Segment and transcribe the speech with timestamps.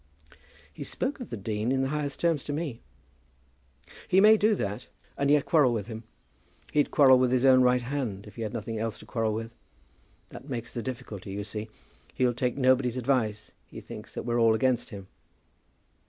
[0.73, 2.81] "He spoke of the dean in the highest terms to me."
[4.07, 6.05] "He may do that, and yet quarrel with him.
[6.73, 9.51] He'd quarrel with his own right hand, if he had nothing else to quarrel with.
[10.29, 11.69] That makes the difficulty, you see.
[12.15, 13.51] He'll take nobody's advice.
[13.67, 15.05] He thinks that we're all against him."